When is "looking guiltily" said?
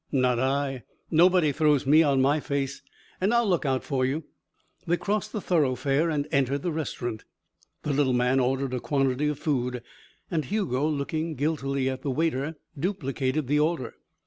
10.87-11.87